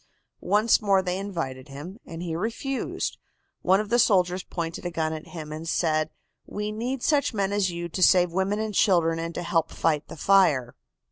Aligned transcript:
"Once 0.49 0.81
more 0.81 1.03
they 1.03 1.19
invited 1.19 1.67
him, 1.67 1.99
and 2.07 2.23
he 2.23 2.35
refused. 2.35 3.19
One 3.61 3.79
of 3.79 3.89
the 3.89 3.99
soldiers 3.99 4.41
pointed 4.41 4.83
a 4.83 4.89
gun 4.89 5.13
at 5.13 5.27
him 5.27 5.51
and 5.51 5.69
said: 5.69 6.09
"'We 6.47 6.71
need 6.71 7.03
such 7.03 7.35
men 7.35 7.53
as 7.53 7.69
you 7.69 7.87
to 7.89 8.01
save 8.01 8.31
women 8.31 8.57
and 8.57 8.73
children 8.73 9.19
and 9.19 9.35
to 9.35 9.43
help 9.43 9.69
fight 9.69 10.07
the 10.07 10.17
fire. 10.17 10.73